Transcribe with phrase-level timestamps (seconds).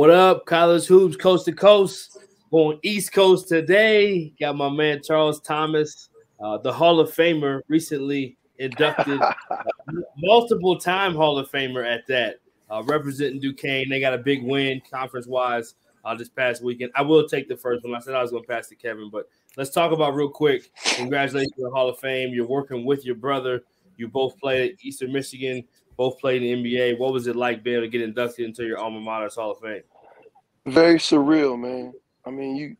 [0.00, 2.16] What up, college hoops, coast to coast,
[2.50, 4.32] going East Coast today.
[4.40, 6.08] Got my man Charles Thomas,
[6.42, 9.64] uh, the Hall of Famer, recently inducted, uh,
[10.16, 12.36] multiple time Hall of Famer at that,
[12.70, 13.90] uh, representing Duquesne.
[13.90, 16.92] They got a big win conference wise uh, this past weekend.
[16.94, 17.94] I will take the first one.
[17.94, 19.28] I said I was going to pass to Kevin, but
[19.58, 20.70] let's talk about real quick.
[20.94, 22.32] Congratulations to the Hall of Fame.
[22.32, 23.64] You're working with your brother.
[23.98, 25.62] You both played at Eastern Michigan
[26.00, 26.98] both played in the NBA.
[26.98, 29.58] What was it like being able to get inducted into your alma mater's Hall of
[29.58, 29.82] Fame?
[30.70, 31.92] Very surreal, man.
[32.24, 32.76] I mean, you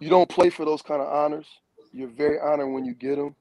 [0.00, 1.46] you don't play for those kind of honors.
[1.92, 3.34] You're very honored when you get them.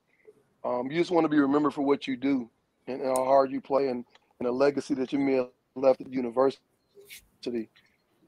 [0.63, 2.49] Um, you just want to be remembered for what you do
[2.87, 4.05] and, and how hard you play and,
[4.39, 6.59] and the legacy that you may have left at university.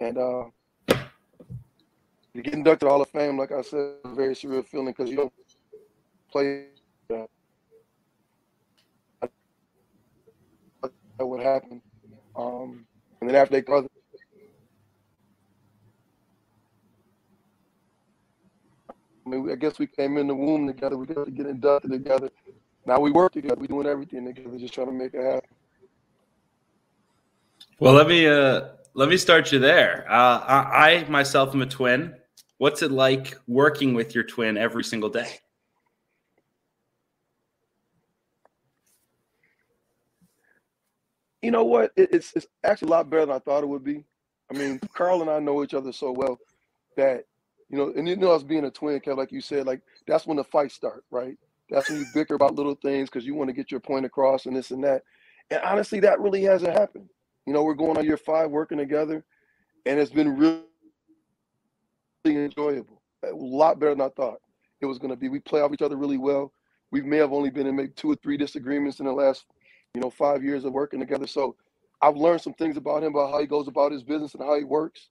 [0.02, 0.44] And uh,
[0.90, 5.16] to get inducted to Hall of Fame, like I said, very surreal feeling because you
[5.16, 5.34] don't
[6.30, 6.66] play
[11.18, 11.82] that would happen.
[12.36, 12.86] Um,
[13.22, 13.88] and then after they brother,
[19.28, 20.98] I mean, I guess we came in the womb together.
[20.98, 22.30] We got to get inducted together.
[22.86, 23.56] Now we work together.
[23.60, 25.50] We're doing everything together, just trying to make it happen.
[27.80, 30.06] Well, let me uh, let me start you there.
[30.10, 32.16] Uh, I, I myself am a twin.
[32.58, 35.40] What's it like working with your twin every single day?
[41.42, 41.92] you know what?
[41.96, 44.04] It, it's it's actually a lot better than I thought it would be.
[44.52, 46.38] I mean, Carl and I know each other so well
[46.96, 47.26] that
[47.70, 50.26] you know, and you know, us being a twin, Kev, like you said, like that's
[50.26, 51.38] when the fights start, right?
[51.70, 54.46] That's when you bicker about little things because you want to get your point across
[54.46, 55.04] and this and that.
[55.52, 57.10] And honestly, that really hasn't happened.
[57.46, 59.24] You know, we're going on year five working together,
[59.86, 60.64] and it's been really
[62.26, 63.02] enjoyable.
[63.24, 64.40] A lot better than I thought
[64.80, 65.30] it was going to be.
[65.30, 66.54] We play off each other really well.
[66.92, 69.46] We may have only been in maybe two or three disagreements in the last
[69.98, 71.26] you know, five years of working together.
[71.26, 71.56] So
[72.04, 74.56] I've learned some things about him, about how he goes about his business and how
[74.56, 75.10] he works.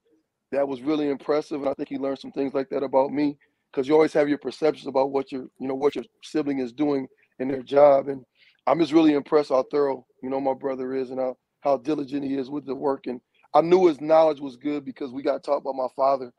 [0.51, 1.61] That was really impressive.
[1.61, 3.37] And I think he learned some things like that about me
[3.71, 6.71] because you always have your perceptions about what your, you know, what your sibling is
[6.71, 7.07] doing
[7.39, 8.07] in their job.
[8.07, 8.25] And
[8.65, 12.23] I'm just really impressed how thorough, you know, my brother is and how, how diligent
[12.23, 13.07] he is with the work.
[13.07, 13.19] And
[13.53, 16.31] I knew his knowledge was good because we got taught by my father,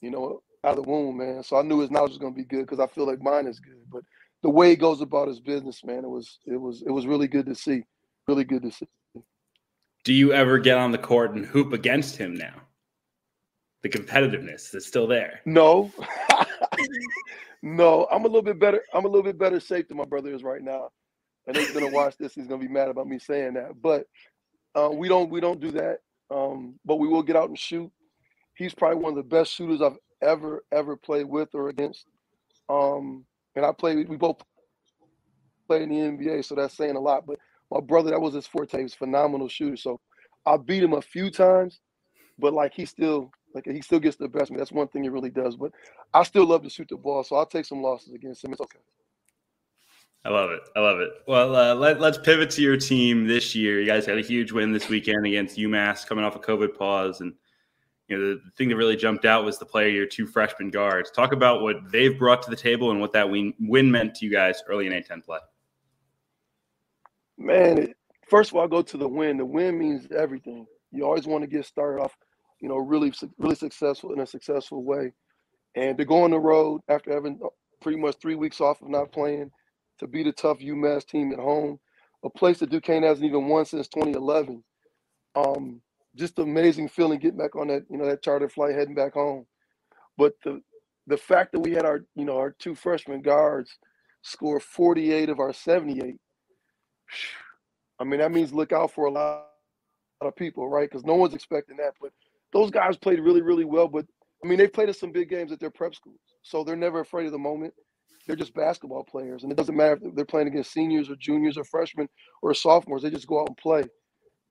[0.00, 1.42] you know, out of the womb, man.
[1.42, 3.46] So I knew his knowledge was going to be good because I feel like mine
[3.46, 3.82] is good.
[3.90, 4.02] But
[4.42, 7.28] the way he goes about his business, man, it was it was it was really
[7.28, 7.84] good to see.
[8.28, 8.86] Really good to see.
[10.04, 12.54] Do you ever get on the court and hoop against him now?
[13.82, 15.40] The competitiveness is still there.
[15.44, 15.90] No.
[17.62, 18.82] no, I'm a little bit better.
[18.94, 20.90] I'm a little bit better shape than my brother is right now.
[21.46, 22.34] And he's gonna watch this.
[22.34, 23.82] He's gonna be mad about me saying that.
[23.82, 24.06] But
[24.76, 25.98] uh, we don't we don't do that.
[26.30, 27.90] Um, but we will get out and shoot.
[28.54, 32.06] He's probably one of the best shooters I've ever ever played with or against.
[32.68, 33.24] Um,
[33.56, 34.08] and I played.
[34.08, 34.42] We both
[35.66, 37.26] played in the NBA, so that's saying a lot.
[37.26, 37.38] But
[37.70, 38.80] my brother, that was his forte.
[38.80, 39.76] He's phenomenal shooter.
[39.76, 40.00] So
[40.46, 41.80] I beat him a few times,
[42.38, 44.58] but like he still like he still gets the best of me.
[44.58, 45.56] That's one thing he really does.
[45.56, 45.72] But
[46.12, 48.52] I still love to shoot the ball, so I'll take some losses against him.
[48.52, 48.78] It's okay.
[50.24, 50.60] I love it.
[50.76, 51.10] I love it.
[51.26, 53.80] Well, uh, let, let's pivot to your team this year.
[53.80, 57.20] You guys had a huge win this weekend against UMass, coming off a COVID pause,
[57.20, 57.32] and
[58.08, 60.70] you know, the, the thing that really jumped out was the player your two freshman
[60.70, 61.10] guards.
[61.10, 64.24] Talk about what they've brought to the table and what that win, win meant to
[64.24, 65.38] you guys early in A10 play.
[67.38, 67.96] Man, it,
[68.28, 69.38] first of all, I'll go to the win.
[69.38, 70.66] The win means everything.
[70.92, 72.16] You always want to get started off,
[72.62, 75.12] you know, really, really successful in a successful way.
[75.74, 77.48] And to go on the road after having uh,
[77.80, 79.50] pretty much three weeks off of not playing,
[79.98, 81.78] to beat a tough UMass team at home,
[82.24, 84.62] a place that Duquesne hasn't even won since 2011.
[85.34, 85.82] Um,
[86.14, 89.46] just amazing feeling getting back on that, you know, that charter flight heading back home.
[90.16, 90.62] But the
[91.08, 93.76] the fact that we had our, you know, our two freshman guards
[94.22, 96.14] score 48 of our 78.
[97.98, 99.46] I mean, that means look out for a lot
[100.20, 100.88] of people, right?
[100.88, 101.94] Because no one's expecting that.
[102.00, 102.12] But
[102.52, 103.88] those guys played really, really well.
[103.88, 104.06] But
[104.44, 107.00] I mean, they've played at some big games at their prep schools, so they're never
[107.00, 107.72] afraid of the moment.
[108.26, 111.56] They're just basketball players, and it doesn't matter if they're playing against seniors or juniors
[111.56, 112.08] or freshmen
[112.42, 113.02] or sophomores.
[113.02, 113.84] They just go out and play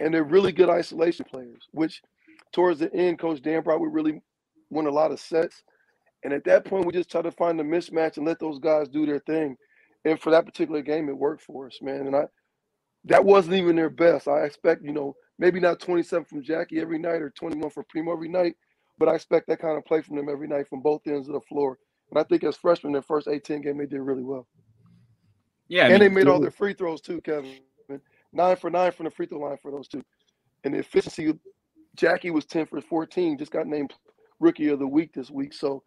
[0.02, 1.68] and they're really good isolation players.
[1.72, 2.02] Which,
[2.52, 4.22] towards the end, Coach Dambrot would really
[4.70, 5.64] won a lot of sets.
[6.24, 8.90] And at that point, we just try to find the mismatch and let those guys
[8.90, 9.56] do their thing.
[10.06, 12.08] And for that particular game, it worked for us, man.
[12.08, 12.24] And I,
[13.06, 14.28] that wasn't even their best.
[14.28, 18.14] I expect, you know, maybe not 27 from Jackie every night or 21 from Primo
[18.14, 18.56] every night,
[18.98, 21.34] but I expect that kind of play from them every night from both ends of
[21.34, 21.78] the floor.
[22.12, 24.48] And I think as freshmen, their first 18 game, they did really well.
[25.68, 27.56] Yeah, I and mean, they made all their free throws too, Kevin
[28.34, 30.04] nine for nine from the free throw line for those two.
[30.64, 31.34] And the efficiency,
[31.96, 33.94] Jackie was 10 for 14, just got named
[34.40, 35.54] rookie of the week this week.
[35.54, 35.84] So,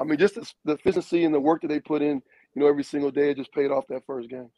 [0.00, 2.22] I mean, just the, the efficiency and the work that they put in,
[2.54, 4.50] you know, every single day, it just paid off that first game.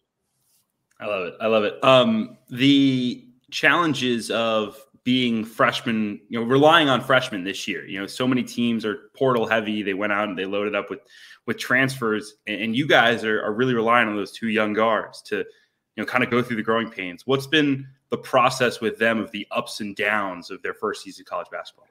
[1.01, 1.35] I love it.
[1.41, 1.83] I love it.
[1.83, 7.87] Um, the challenges of being freshmen, you know, relying on freshmen this year.
[7.87, 9.83] You know, so many teams are portal heavy.
[9.83, 11.01] They went out and they loaded up with
[11.47, 15.37] with transfers, and, you guys are, are really relying on those two young guards to
[15.37, 15.45] you
[15.99, 17.27] know, kind of go through the growing pains.
[17.27, 21.23] What's been the process with them of the ups and downs of their first season
[21.23, 21.87] of college basketball?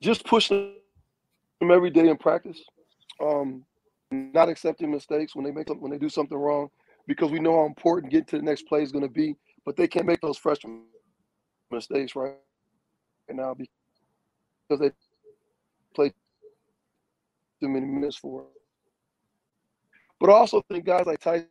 [0.00, 0.76] Just pushing
[1.60, 2.62] them every day in practice.
[3.20, 3.64] Um,
[4.12, 6.70] not accepting mistakes when they make when they do something wrong,
[7.08, 9.34] because we know how important getting to the next play is going to be.
[9.70, 10.82] But they can't make those freshman
[11.70, 12.34] mistakes right
[13.32, 14.90] now because they
[15.94, 16.12] play
[17.60, 18.40] too many minutes for.
[18.40, 18.48] It.
[20.18, 21.46] But I also think guys like Tyson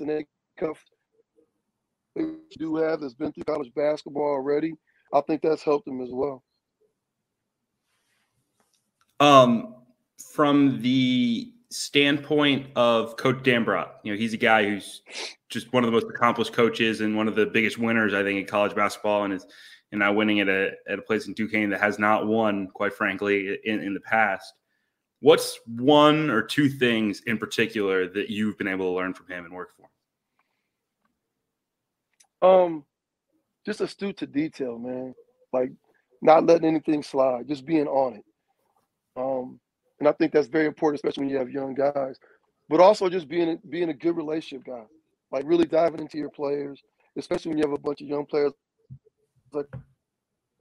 [0.00, 0.78] Acuff
[2.16, 2.24] they
[2.58, 4.74] do have that's been through college basketball already.
[5.14, 6.42] I think that's helped them as well.
[9.20, 9.76] Um,
[10.34, 15.02] from the standpoint of Coach Dambrot, you know, he's a guy who's
[15.48, 18.38] just one of the most accomplished coaches and one of the biggest winners, I think,
[18.38, 19.46] in college basketball, and is
[19.92, 22.92] and now winning at a at a place in Duquesne that has not won, quite
[22.92, 24.54] frankly, in, in the past.
[25.20, 29.44] What's one or two things in particular that you've been able to learn from him
[29.44, 29.86] and work for?
[32.46, 32.84] Um,
[33.64, 35.14] just astute to detail, man.
[35.52, 35.70] Like
[36.20, 38.24] not letting anything slide, just being on it.
[39.16, 39.58] Um,
[40.00, 42.18] and I think that's very important, especially when you have young guys.
[42.68, 44.84] But also just being being a good relationship guy,
[45.32, 46.82] like really diving into your players,
[47.16, 48.52] especially when you have a bunch of young players
[49.52, 49.66] like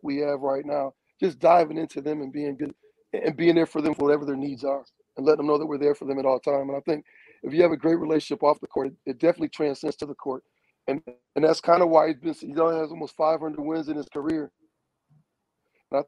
[0.02, 0.94] we have right now.
[1.22, 2.74] Just diving into them and being good
[3.14, 4.84] and being there for them for whatever their needs are,
[5.18, 6.70] and letting them know that we're there for them at all time.
[6.70, 7.06] And I think
[7.44, 10.16] if you have a great relationship off the court, it, it definitely transcends to the
[10.16, 10.44] court
[10.88, 11.02] and
[11.36, 12.34] and that's kind of why he's been.
[12.34, 14.52] He only has almost 500 wins in his career.
[15.92, 16.04] And I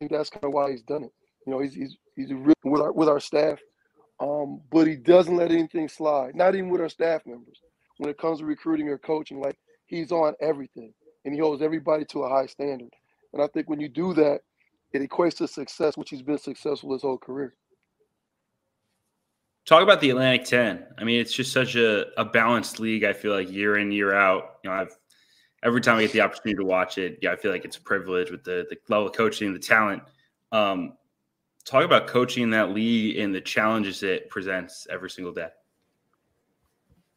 [0.00, 1.12] think that's kind of why he's done it.
[1.48, 2.28] You know, he's he's he's
[2.62, 3.58] with our with our staff,
[4.20, 6.34] um, but he doesn't let anything slide.
[6.34, 7.58] Not even with our staff members.
[7.96, 10.92] When it comes to recruiting or coaching, like he's on everything,
[11.24, 12.90] and he holds everybody to a high standard.
[13.32, 14.40] And I think when you do that,
[14.92, 17.54] it equates to success, which he's been successful his whole career.
[19.64, 20.84] Talk about the Atlantic 10.
[20.98, 23.04] I mean, it's just such a, a balanced league.
[23.04, 24.56] I feel like year in, year out.
[24.64, 24.94] You know, I've
[25.64, 27.80] every time I get the opportunity to watch it, yeah, I feel like it's a
[27.80, 30.02] privilege with the, the level of coaching, the talent.
[30.52, 30.92] Um,
[31.68, 35.48] talk about coaching that league and the challenges it presents every single day.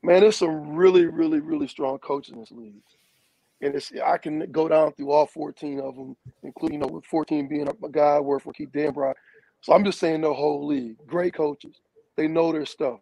[0.04, 2.82] Man, there's some really, really, really strong coaches in this league.
[3.62, 7.06] And it's I can go down through all 14 of them, including you know, with
[7.06, 9.14] 14 being a guy I work for Keith Dambrot.
[9.62, 10.98] So I'm just saying the whole league.
[11.06, 11.80] Great coaches.
[12.16, 13.00] They know their stuff.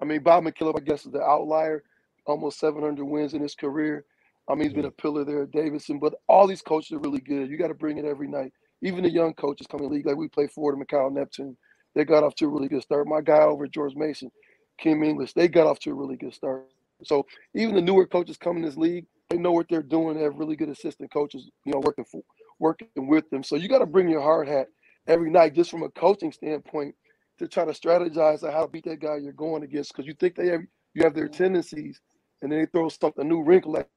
[0.00, 1.84] I mean, Bob McKillop, I guess, is the outlier.
[2.24, 4.06] Almost 700 wins in his career.
[4.48, 5.02] I mean, he's been a mm-hmm.
[5.02, 7.50] pillar there at Davidson, but all these coaches are really good.
[7.50, 8.52] You got to bring it every night.
[8.82, 11.56] Even the young coaches coming in the league, like we play Fordham, Macau, Neptune.
[11.94, 13.06] They got off to a really good start.
[13.06, 14.30] My guy over at George Mason,
[14.78, 16.66] Kim English, they got off to a really good start.
[17.04, 20.16] So even the newer coaches coming in this league, they know what they're doing.
[20.16, 22.22] They have really good assistant coaches, you know, working for,
[22.58, 23.42] working with them.
[23.42, 24.68] So you got to bring your hard hat
[25.06, 26.94] every night, just from a coaching standpoint
[27.40, 30.14] to try to strategize on how to beat that guy you're going against because you
[30.14, 30.60] think they have
[30.94, 31.98] you have their tendencies
[32.42, 33.88] and then they throw something new wrinkle at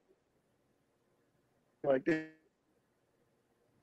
[1.83, 2.07] like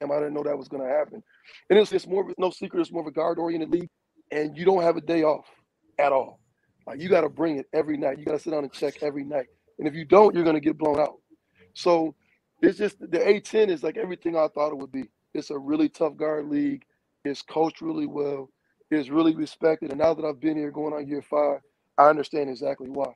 [0.08, 1.22] like I didn't know that was going to happen.
[1.68, 2.80] And it's, it's more of no secret.
[2.80, 3.90] It's more of a guard oriented league,
[4.30, 5.46] and you don't have a day off
[5.98, 6.40] at all.
[6.86, 8.18] Like you got to bring it every night.
[8.18, 9.46] You got to sit down and check every night.
[9.78, 11.16] And if you don't, you're going to get blown out.
[11.74, 12.14] So
[12.62, 15.04] it's just the A10 is like everything I thought it would be.
[15.34, 16.84] It's a really tough guard league.
[17.24, 18.50] It's coached really well.
[18.90, 19.90] It's really respected.
[19.90, 21.60] And now that I've been here going on year five,
[21.96, 23.12] I understand exactly why.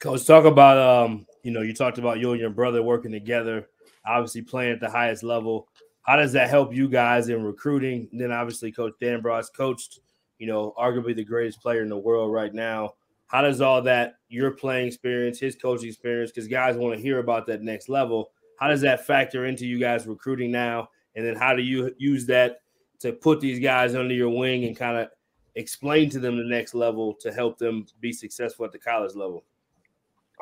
[0.00, 3.66] Coach, talk about um, you know, you talked about you and your brother working together,
[4.08, 5.68] obviously playing at the highest level.
[6.02, 8.08] How does that help you guys in recruiting?
[8.12, 10.00] And then obviously Coach Dambrot's coached,
[10.38, 12.94] you know, arguably the greatest player in the world right now.
[13.26, 17.18] How does all that your playing experience, his coaching experience, because guys want to hear
[17.18, 18.30] about that next level?
[18.58, 20.88] How does that factor into you guys recruiting now?
[21.14, 22.62] And then how do you use that
[23.00, 25.08] to put these guys under your wing and kind of
[25.56, 29.44] explain to them the next level to help them be successful at the college level?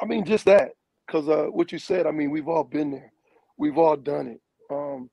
[0.01, 0.73] I mean, just that,
[1.07, 3.13] because uh, what you said, I mean, we've all been there,
[3.59, 4.41] we've all done it.
[4.71, 5.11] Um,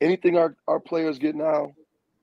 [0.00, 1.72] anything our, our players get now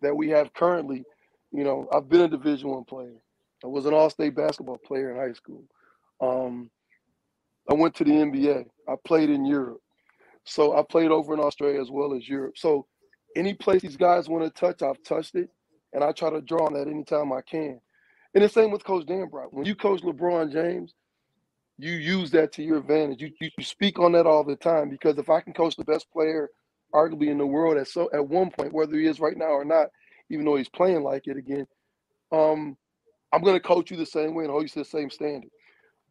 [0.01, 1.03] that we have currently,
[1.51, 3.15] you know, I've been a Division One player.
[3.63, 5.63] I was an All-State basketball player in high school.
[6.21, 6.69] Um,
[7.69, 8.65] I went to the NBA.
[8.88, 9.81] I played in Europe,
[10.45, 12.57] so I played over in Australia as well as Europe.
[12.57, 12.86] So
[13.36, 15.50] any place these guys want to touch, I've touched it,
[15.93, 17.79] and I try to draw on that anytime I can.
[18.33, 19.51] And the same with Coach Dambrot.
[19.51, 20.93] When you coach LeBron James,
[21.77, 23.22] you use that to your advantage.
[23.22, 26.12] You, you, speak on that all the time because if I can coach the best
[26.12, 26.50] player,
[26.93, 29.65] arguably in the world at so at one point, whether he is right now or
[29.65, 29.88] not,
[30.29, 31.67] even though he's playing like it again,
[32.31, 32.75] um,
[33.31, 35.51] I'm going to coach you the same way and hold you to the same standard.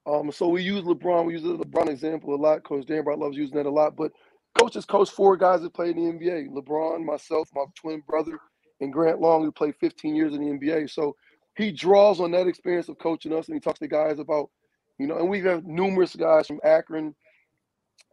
[0.07, 1.27] Um, so we use LeBron.
[1.27, 2.63] We use the LeBron example a lot.
[2.63, 3.97] Coach Dambrot loves using that a lot.
[3.97, 4.13] But
[4.59, 8.39] coaches coach four guys that played in the NBA: LeBron, myself, my twin brother,
[8.81, 10.91] and Grant Long, who played 15 years in the NBA.
[10.91, 11.17] So
[11.57, 14.51] he draws on that experience of coaching us, and he talks to guys about
[14.99, 17.15] you know, and we've had numerous guys from Akron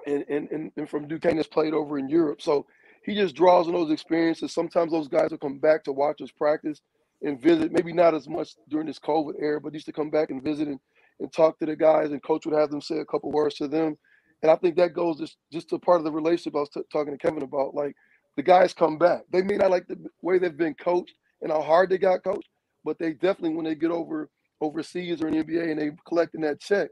[0.06, 2.42] and, and, and, from Duquesne that's played over in Europe.
[2.42, 2.66] So
[3.06, 4.54] he just draws on those experiences.
[4.54, 6.82] Sometimes those guys will come back to watch us practice
[7.22, 10.30] and visit, maybe not as much during this COVID era, but used to come back
[10.30, 10.80] and visit and,
[11.20, 13.68] and talk to the guys, and coach would have them say a couple words to
[13.68, 13.98] them.
[14.42, 16.82] And I think that goes just, just to part of the relationship I was t-
[16.92, 17.74] talking to Kevin about.
[17.74, 17.96] Like
[18.36, 19.22] the guys come back.
[19.32, 22.50] They may not like the way they've been coached and how hard they got coached,
[22.84, 24.30] but they definitely, when they get over–
[24.64, 26.90] overseas or in the NBA and they're collecting that check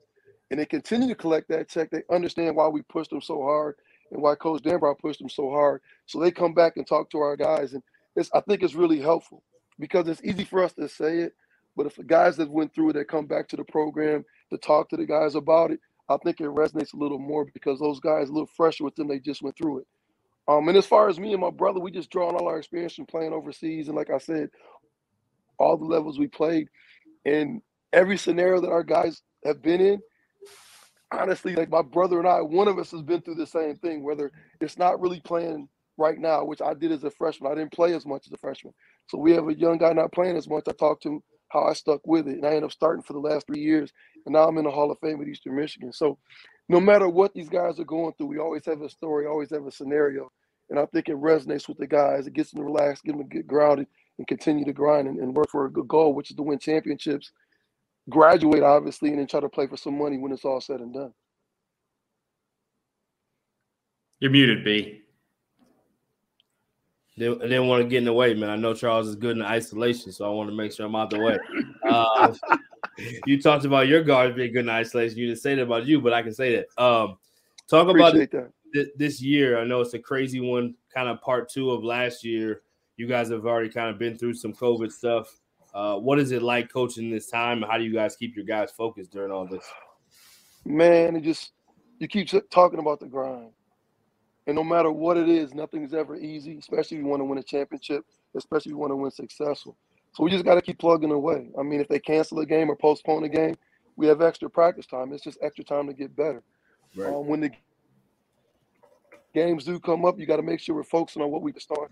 [0.49, 3.75] and they continue to collect that check, they understand why we pushed them so hard
[4.11, 5.81] and why Coach Dambrot pushed them so hard.
[6.05, 7.73] So they come back and talk to our guys.
[7.73, 7.81] And
[8.15, 9.43] it's I think it's really helpful
[9.79, 11.33] because it's easy for us to say it,
[11.75, 14.57] but if the guys that went through it that come back to the program to
[14.57, 17.99] talk to the guys about it, I think it resonates a little more because those
[17.99, 19.87] guys little fresher with them, they just went through it.
[20.47, 22.57] Um, and as far as me and my brother, we just draw on all our
[22.57, 23.87] experience from playing overseas.
[23.87, 24.49] And like I said,
[25.57, 26.67] all the levels we played,
[27.25, 27.61] in
[27.93, 29.99] every scenario that our guys have been in,
[31.11, 34.03] honestly, like my brother and I, one of us has been through the same thing,
[34.03, 37.51] whether it's not really playing right now, which I did as a freshman.
[37.51, 38.73] I didn't play as much as a freshman.
[39.07, 40.63] So we have a young guy not playing as much.
[40.67, 42.35] I talked to him how I stuck with it.
[42.35, 43.91] And I ended up starting for the last three years.
[44.25, 45.91] And now I'm in the Hall of Fame at Eastern Michigan.
[45.91, 46.17] So
[46.69, 49.65] no matter what these guys are going through, we always have a story, always have
[49.65, 50.31] a scenario.
[50.69, 52.25] And I think it resonates with the guys.
[52.27, 53.87] It gets them to relax, get them to get grounded,
[54.21, 56.59] and continue to grind and, and work for a good goal, which is to win
[56.59, 57.31] championships,
[58.07, 60.93] graduate obviously, and then try to play for some money when it's all said and
[60.93, 61.11] done.
[64.19, 65.01] You're muted, B.
[67.17, 68.51] They, they didn't want to get in the way, man.
[68.51, 71.09] I know Charles is good in isolation, so I want to make sure I'm out
[71.09, 71.39] the way.
[71.83, 72.31] Uh,
[73.25, 75.17] you talked about your guards being good in isolation.
[75.17, 76.81] You didn't say that about you, but I can say that.
[76.81, 77.17] Um,
[77.67, 79.59] talk Appreciate about th- this year.
[79.59, 82.61] I know it's a crazy one, kind of part two of last year
[83.01, 85.39] you guys have already kind of been through some COVID stuff.
[85.73, 87.63] Uh, what is it like coaching this time?
[87.63, 89.65] How do you guys keep your guys focused during all this?
[90.65, 91.53] Man, it just
[91.97, 93.53] you keep talking about the grind,
[94.45, 96.59] and no matter what it is, nothing's ever easy.
[96.59, 98.05] Especially if you want to win a championship,
[98.35, 99.75] especially if you want to win successful.
[100.13, 101.49] So we just got to keep plugging away.
[101.57, 103.55] I mean, if they cancel a game or postpone a game,
[103.95, 105.11] we have extra practice time.
[105.11, 106.43] It's just extra time to get better.
[106.95, 107.11] Right.
[107.11, 107.49] Um, when the
[109.33, 111.61] games do come up, you got to make sure we're focusing on what we can
[111.61, 111.91] start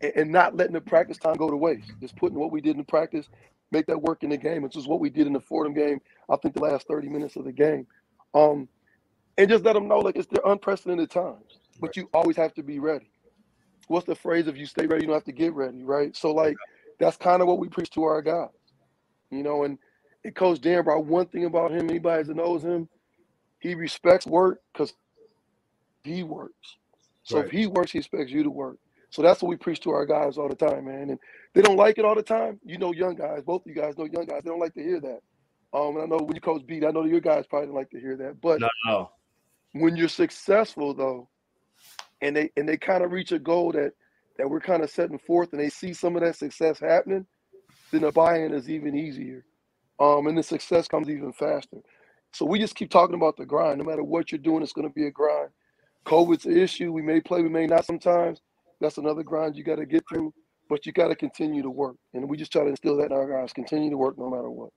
[0.00, 1.92] and, not letting the practice time go to waste.
[2.00, 3.28] Just putting what we did in practice,
[3.70, 4.64] make that work in the game.
[4.64, 6.00] It's just what we did in the Fordham game.
[6.28, 7.86] I think the last 30 minutes of the game.
[8.34, 8.68] Um,
[9.36, 12.62] and just let them know like it's the unprecedented times, but you always have to
[12.62, 13.10] be ready.
[13.88, 14.46] What's the phrase?
[14.46, 16.14] If you stay ready, you don't have to get ready, right?
[16.16, 16.56] So like
[16.98, 18.48] that's kind of what we preach to our guys,
[19.30, 19.64] you know.
[19.64, 19.78] And,
[20.24, 22.88] and Coach Dambrot, one thing about him, anybody that knows him,
[23.58, 24.92] he respects work because
[26.04, 26.76] he works.
[27.22, 27.46] So right.
[27.46, 28.78] if he works, he expects you to work.
[29.10, 31.10] So that's what we preach to our guys all the time, man.
[31.10, 31.18] And
[31.52, 32.60] they don't like it all the time.
[32.64, 34.82] You know, young guys, both of you guys know young guys, they don't like to
[34.82, 35.20] hear that.
[35.72, 37.90] Um, and I know when you coach beat, I know your guys probably don't like
[37.90, 38.40] to hear that.
[38.40, 39.10] But no, no.
[39.72, 41.28] when you're successful, though,
[42.20, 43.92] and they and they kind of reach a goal that
[44.38, 47.26] that we're kind of setting forth, and they see some of that success happening,
[47.90, 49.44] then the buy-in is even easier,
[49.98, 51.78] um, and the success comes even faster.
[52.32, 53.78] So we just keep talking about the grind.
[53.78, 55.50] No matter what you're doing, it's going to be a grind.
[56.04, 56.92] COVID's an issue.
[56.92, 58.40] We may play, we may not sometimes.
[58.80, 60.32] That's another grind you got to get through,
[60.68, 61.96] but you got to continue to work.
[62.14, 63.52] And we just try to instill that in our guys.
[63.52, 64.70] Continue to work no matter what.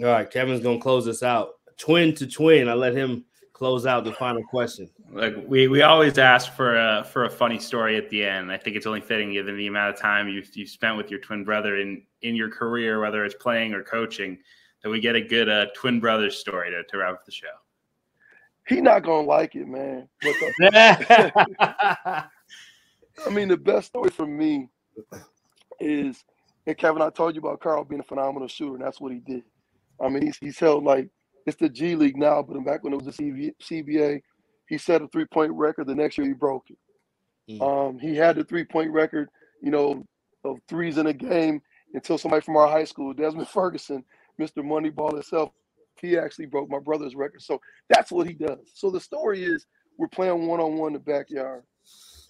[0.00, 1.50] All right, Kevin's gonna close us out.
[1.76, 2.68] Twin to twin.
[2.68, 4.88] I let him close out the final question.
[5.12, 8.50] Like we we always ask for a for a funny story at the end.
[8.50, 11.20] I think it's only fitting given the amount of time you've you spent with your
[11.20, 14.38] twin brother in in your career, whether it's playing or coaching,
[14.82, 17.46] that we get a good uh, twin brother story to, to wrap up the show.
[18.66, 20.08] He not gonna like it, man.
[20.22, 21.84] The,
[23.26, 24.68] I mean, the best story for me
[25.80, 26.24] is,
[26.66, 29.18] and Kevin, I told you about Carl being a phenomenal shooter, and that's what he
[29.18, 29.42] did.
[30.00, 31.08] I mean, he's, he's held like
[31.46, 34.22] it's the G League now, but back when it was the CBA,
[34.68, 35.86] he set a three point record.
[35.86, 36.78] The next year, he broke it.
[37.50, 37.60] Mm.
[37.90, 39.28] Um, he had the three point record,
[39.60, 40.06] you know,
[40.44, 41.60] of threes in a game
[41.94, 44.04] until somebody from our high school, Desmond Ferguson,
[44.40, 44.58] Mr.
[44.58, 45.50] Moneyball himself,
[46.00, 47.42] he actually broke my brother's record.
[47.42, 48.70] So that's what he does.
[48.74, 49.66] So the story is
[49.98, 51.62] we're playing one on one in the backyard.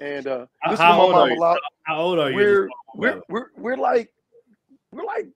[0.03, 1.57] And uh this how, old are you?
[1.85, 2.37] how old are you?
[2.37, 4.13] We're we're, we're we're like
[4.91, 5.29] we're like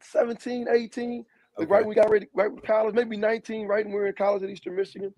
[0.00, 1.24] 17, 18.
[1.58, 1.72] Like okay.
[1.72, 4.42] right we got ready, right with college, maybe 19, right when we were in college
[4.42, 5.14] at Eastern Michigan.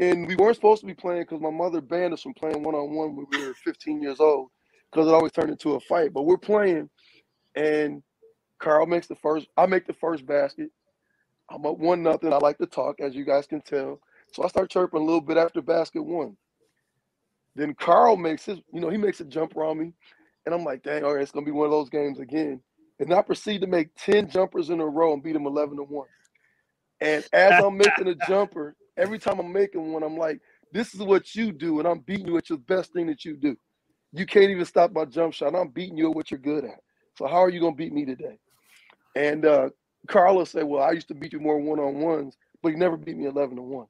[0.00, 2.74] And we weren't supposed to be playing because my mother banned us from playing one
[2.74, 4.48] on one when we were 15 years old
[4.90, 6.12] because it always turned into a fight.
[6.12, 6.90] But we're playing,
[7.54, 8.02] and
[8.58, 9.46] Carl makes the first.
[9.56, 10.70] I make the first basket.
[11.50, 12.32] I'm up one nothing.
[12.32, 13.98] I like to talk, as you guys can tell.
[14.32, 16.36] So I start chirping a little bit after basket one.
[17.54, 19.92] Then Carl makes his, you know, he makes a jumper on me,
[20.46, 22.60] and I'm like, dang, all right, it's gonna be one of those games again.
[22.98, 25.82] And I proceed to make 10 jumpers in a row and beat him 11 to
[25.82, 26.06] 1.
[27.00, 30.40] And as I'm making a jumper, every time I'm making one, I'm like,
[30.72, 33.36] this is what you do, and I'm beating you at your best thing that you
[33.36, 33.56] do.
[34.12, 35.54] You can't even stop my jump shot.
[35.54, 36.80] I'm beating you at what you're good at.
[37.18, 38.38] So how are you gonna beat me today?
[39.16, 39.70] And uh,
[40.08, 43.26] Carlos said, Well, I used to beat you more one-on-ones, but you never beat me
[43.26, 43.86] 11 to 1.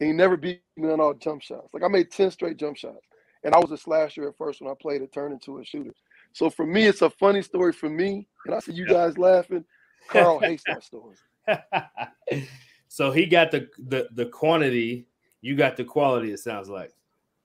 [0.00, 1.68] And he never beat me on all jump shots.
[1.72, 3.06] Like I made 10 straight jump shots.
[3.44, 5.92] And I was a slasher at first when I played it, turned into a shooter.
[6.32, 8.26] So for me, it's a funny story for me.
[8.46, 9.64] And I see you guys laughing.
[10.08, 11.16] Carl hates that story.
[12.88, 15.06] so he got the, the the quantity,
[15.40, 16.92] you got the quality, it sounds like.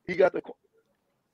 [0.05, 0.41] He got the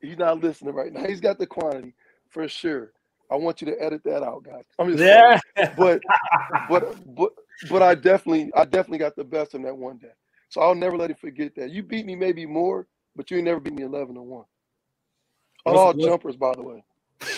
[0.02, 1.06] he's not listening right now.
[1.06, 1.94] He's got the quantity
[2.30, 2.92] for sure.
[3.32, 4.64] I want you to edit that out, guys.
[4.78, 5.40] I'm just yeah.
[5.78, 6.02] but
[6.70, 7.32] but but
[7.70, 10.08] but I definitely I definitely got the best in that one day.
[10.50, 11.70] So I'll never let him forget that.
[11.70, 14.46] You beat me maybe more, but you never beat me 11 to 1.
[15.66, 16.84] On all jumpers, by the way.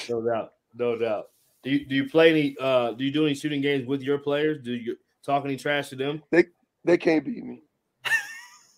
[0.10, 0.54] No doubt.
[0.74, 1.26] No doubt.
[1.63, 4.17] Do you do you play any uh do you do any shooting games with your
[4.17, 4.63] players?
[4.63, 6.24] Do you talk any trash to them?
[6.32, 6.45] They
[6.86, 7.62] they can't beat me.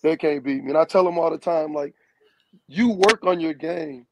[0.02, 0.70] they can't beat me.
[0.70, 1.94] And I tell them all the time, like,
[2.68, 4.06] you work on your game.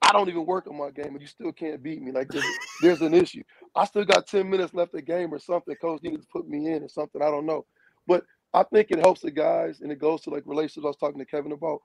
[0.00, 2.12] I don't even work on my game, and you still can't beat me.
[2.12, 2.44] Like there's,
[2.80, 3.42] there's an issue.
[3.74, 5.74] I still got 10 minutes left of game or something.
[5.76, 7.20] Coach needed to put me in or something.
[7.20, 7.66] I don't know.
[8.06, 8.24] But
[8.54, 11.18] I think it helps the guys and it goes to like relationships I was talking
[11.18, 11.80] to Kevin about.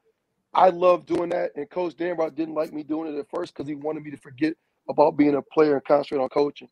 [0.54, 1.52] I love doing that.
[1.56, 4.17] And Coach Dambrot didn't like me doing it at first because he wanted me to
[4.17, 4.54] forget
[4.89, 6.69] about being a player and concentrate on coaching.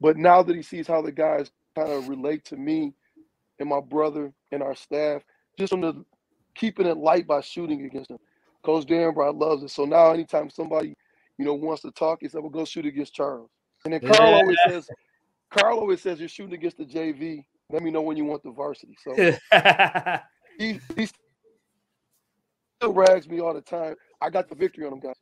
[0.00, 2.94] But now that he sees how the guys kind of relate to me
[3.58, 5.22] and my brother and our staff,
[5.58, 6.04] just from the
[6.54, 8.18] keeping it light by shooting against them.
[8.64, 9.70] Coach Dambrot loves it.
[9.70, 10.96] So now anytime somebody,
[11.38, 13.50] you know, wants to talk, he said, Well, go shoot against Charles.
[13.84, 14.36] And then Carl yeah.
[14.36, 14.88] always says,
[15.50, 17.44] Carl always says you're shooting against the JV.
[17.70, 18.96] Let me know when you want the varsity.
[19.02, 19.14] So
[20.58, 21.08] he, he
[22.80, 23.96] still rags me all the time.
[24.20, 25.14] I got the victory on him, guys.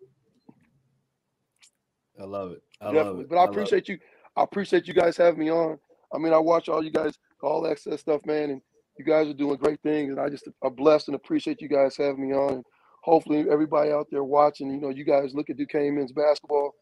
[2.21, 2.63] I love it.
[2.81, 3.13] I Definitely.
[3.13, 3.29] love it.
[3.31, 3.99] But I, I appreciate you.
[4.37, 5.79] I appreciate you guys having me on.
[6.15, 8.61] I mean, I watch all you guys, all access stuff, man, and
[8.99, 10.11] you guys are doing great things.
[10.11, 12.55] And I just I'm blessed and appreciate you guys having me on.
[12.55, 12.65] And
[13.03, 16.73] hopefully, everybody out there watching, you know, you guys look at Duquesne men's basketball.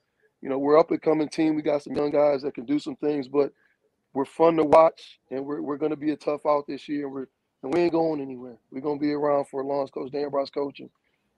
[0.42, 1.54] You know, we're up and coming team.
[1.54, 3.52] We got some young guys that can do some things, but
[4.14, 7.04] we're fun to watch, and we're we're going to be a tough out this year.
[7.04, 7.26] And we're
[7.62, 8.56] and we ain't going anywhere.
[8.70, 10.90] We're going to be around for as long as Coach Dambrot's coaching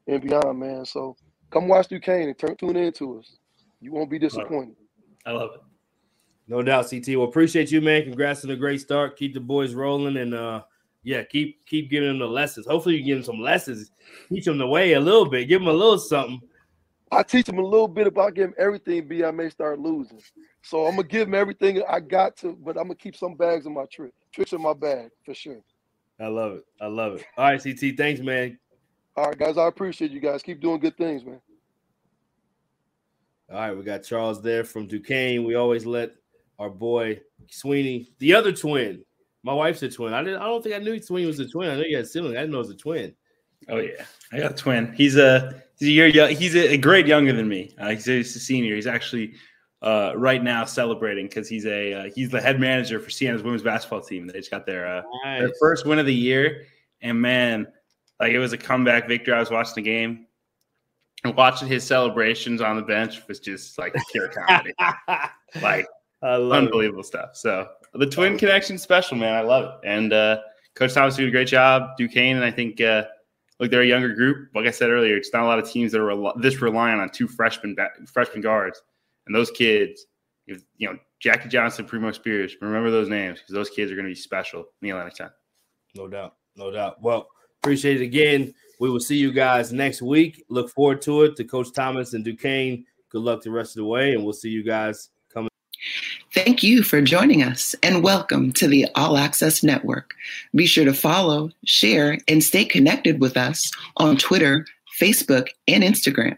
[0.07, 0.85] and beyond, man.
[0.85, 1.17] So
[1.51, 3.37] come watch Duquesne and turn tune into us.
[3.81, 4.77] You won't be disappointed.
[5.27, 5.61] I love it.
[6.47, 7.09] No doubt, CT.
[7.09, 8.03] Well, appreciate you, man.
[8.03, 9.17] Congrats on a great start.
[9.17, 10.63] Keep the boys rolling, and uh,
[11.03, 12.67] yeah, keep keep giving them the lessons.
[12.67, 13.91] Hopefully, you give them some lessons.
[14.29, 15.49] Teach them the way a little bit.
[15.49, 16.41] Give them a little something.
[17.11, 19.07] I teach them a little bit about getting everything.
[19.07, 20.21] Be I may start losing,
[20.63, 23.67] so I'm gonna give them everything I got to, but I'm gonna keep some bags
[23.67, 25.61] in my trick, tricks in my bag for sure.
[26.21, 26.65] I love it.
[26.81, 27.25] I love it.
[27.37, 27.97] All right, CT.
[27.97, 28.59] Thanks, man.
[29.17, 29.59] All right, guys.
[29.59, 30.43] I appreciate you guys.
[30.43, 31.41] Keep doing good things, man.
[33.51, 35.45] All right, we got Charles there from Duquesne.
[35.45, 36.13] We always let
[36.59, 39.05] our boy Sweeney, the other twin.
[39.43, 40.15] My wife's a twin.
[40.15, 40.41] I didn't.
[40.41, 41.69] I don't think I knew Sweeney was a twin.
[41.69, 42.37] I know you had siblings.
[42.37, 43.15] I didn't know it was a twin.
[43.69, 44.93] Oh yeah, I got a twin.
[44.95, 46.29] He's a he's a year.
[46.29, 47.75] He's a, grade younger than me.
[47.79, 48.75] Uh, he's, he's a senior.
[48.75, 49.35] He's actually
[49.83, 53.63] uh, right now celebrating because he's a uh, he's the head manager for Siena's women's
[53.63, 54.27] basketball team.
[54.27, 55.41] They just got their uh, nice.
[55.41, 56.67] their first win of the year,
[57.03, 57.67] and man,
[58.21, 59.35] like it was a comeback victory.
[59.35, 60.27] I was watching the game
[61.25, 64.75] and watching his celebrations on the bench was just like pure comedy,
[65.61, 65.87] like
[66.23, 67.07] unbelievable it.
[67.07, 67.31] stuff.
[67.37, 69.35] So the twin connection special, man.
[69.35, 69.89] I love it.
[69.89, 70.41] And uh,
[70.75, 71.97] Coach Thomas did a great job.
[71.97, 73.05] Duquesne, and I think uh,
[73.65, 74.51] look, they're a younger group.
[74.55, 77.11] Like I said earlier, it's not a lot of teams that are this reliant on
[77.11, 78.83] two freshman freshman guards,
[79.27, 80.07] and those kids,
[80.47, 82.57] you know, Jackie Johnson, Primo Spears.
[82.61, 85.31] Remember those names because those kids are going to be special in the Atlantic 10.
[85.95, 87.03] No doubt, no doubt.
[87.03, 87.29] Well,
[87.63, 88.55] appreciate it again.
[88.81, 90.45] We will see you guys next week.
[90.51, 91.37] Look forward to it.
[91.37, 94.51] To Coach Thomas and Duquesne, good luck the rest of the way, and we'll see
[94.51, 95.11] you guys
[96.35, 100.15] Thank you for joining us and welcome to the All Access Network.
[100.53, 104.67] Be sure to follow, share, and stay connected with us on Twitter,
[105.01, 106.37] Facebook, and Instagram.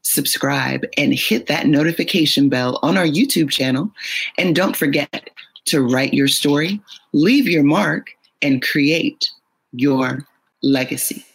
[0.00, 3.92] Subscribe and hit that notification bell on our YouTube channel.
[4.38, 5.28] And don't forget
[5.66, 6.80] to write your story,
[7.12, 8.06] leave your mark,
[8.40, 9.28] and create
[9.72, 10.26] your
[10.62, 11.26] legacy.